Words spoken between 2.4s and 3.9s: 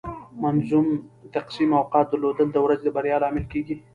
د ورځې د بریا لامل کیږي.